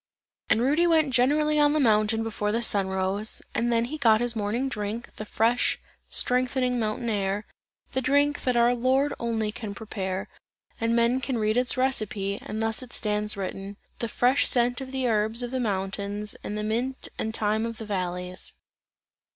[0.49, 4.19] And Rudy went generally on the mountain before the sun rose, and then he got
[4.19, 5.77] his morning drink, the fresh,
[6.09, 7.45] strengthening mountain air,
[7.91, 10.27] the drink, that our Lord only can prepare,
[10.79, 14.91] and men can read its recipe, and thus it stands written: "the fresh scent of
[14.91, 18.53] the herbs of the mountains and the mint and thyme of the valleys."